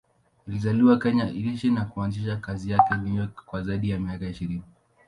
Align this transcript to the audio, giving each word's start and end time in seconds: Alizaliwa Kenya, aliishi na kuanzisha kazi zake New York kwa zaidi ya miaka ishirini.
Alizaliwa 0.47 0.97
Kenya, 0.99 1.23
aliishi 1.23 1.71
na 1.71 1.85
kuanzisha 1.85 2.35
kazi 2.37 2.69
zake 2.69 2.95
New 2.95 3.15
York 3.15 3.45
kwa 3.45 3.63
zaidi 3.63 3.89
ya 3.89 3.99
miaka 3.99 4.29
ishirini. 4.29 4.63